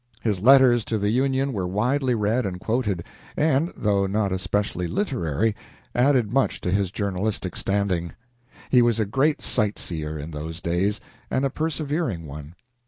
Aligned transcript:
His 0.23 0.41
letters 0.41 0.83
to 0.85 0.97
the 0.97 1.11
"Union" 1.11 1.53
were 1.53 1.67
widely 1.67 2.15
read 2.15 2.43
and 2.43 2.59
quoted, 2.59 3.03
and, 3.37 3.71
though 3.77 4.07
not 4.07 4.31
especially 4.31 4.87
literary, 4.87 5.55
added 5.93 6.33
much 6.33 6.59
to 6.61 6.71
his 6.71 6.89
journalistic 6.89 7.55
standing. 7.55 8.13
He 8.71 8.81
was 8.81 8.99
a 8.99 9.05
great 9.05 9.43
sight 9.43 9.77
seer 9.77 10.17
in 10.17 10.31
those 10.31 10.59
days, 10.59 11.01
and 11.29 11.45
a 11.45 11.51
persevering 11.51 12.25
one. 12.25 12.55